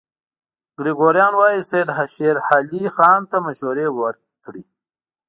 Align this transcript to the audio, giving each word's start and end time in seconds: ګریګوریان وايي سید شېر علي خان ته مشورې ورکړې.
ګریګوریان 0.77 1.33
وايي 1.37 1.61
سید 1.69 1.89
شېر 2.15 2.35
علي 2.49 2.83
خان 2.95 3.21
ته 3.31 3.37
مشورې 3.45 3.87
ورکړې. 3.99 4.63